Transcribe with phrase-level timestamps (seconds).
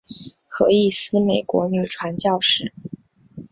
[0.47, 2.73] 何义思美国女传教士。